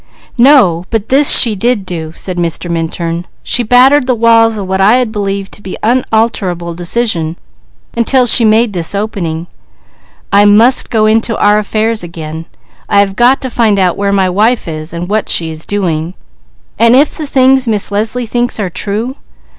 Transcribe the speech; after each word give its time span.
"No. 0.39 0.85
But 0.89 1.09
this 1.09 1.29
she 1.29 1.55
did 1.55 1.85
do," 1.85 2.11
said 2.15 2.37
Mr. 2.37 2.71
Minturn. 2.71 3.27
"She 3.43 3.61
battered 3.61 4.07
the 4.07 4.15
walls 4.15 4.57
of 4.57 4.65
what 4.65 4.81
I 4.81 4.95
had 4.95 5.11
believed 5.11 5.51
to 5.51 5.61
be 5.61 5.77
unalterable 5.83 6.73
decision, 6.73 7.37
until 7.95 8.25
she 8.25 8.43
made 8.43 8.73
this 8.73 8.95
opening: 8.95 9.45
I 10.33 10.45
must 10.45 10.89
go 10.89 11.05
into 11.05 11.37
our 11.37 11.59
affairs 11.59 12.01
again. 12.01 12.47
I 12.89 12.99
have 12.99 13.15
got 13.15 13.41
to 13.41 13.51
find 13.51 13.77
out 13.77 13.95
where 13.95 14.11
my 14.11 14.27
wife 14.27 14.67
is, 14.67 14.91
and 14.91 15.07
what 15.07 15.29
she 15.29 15.51
is 15.51 15.65
doing; 15.67 16.15
and 16.79 16.95
if 16.95 17.15
the 17.15 17.27
things 17.27 17.67
Miss 17.67 17.91
Leslie 17.91 18.25
thinks 18.25 18.59
are 18.59 18.71
true. 18.71 19.17